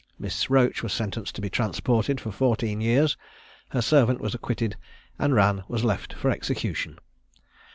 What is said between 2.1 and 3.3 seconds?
for fourteen years;